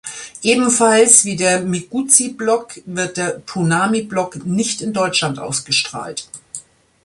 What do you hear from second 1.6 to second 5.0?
Miguzi-Block wird der Toonami-Block nicht in